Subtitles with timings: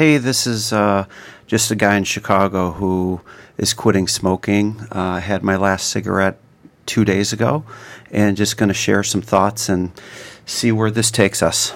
[0.00, 1.04] hey, this is uh,
[1.46, 3.20] just a guy in Chicago who
[3.58, 4.80] is quitting smoking.
[4.90, 6.38] Uh, I had my last cigarette
[6.86, 7.64] two days ago,
[8.10, 9.92] and just going to share some thoughts and
[10.46, 11.74] see where this takes us.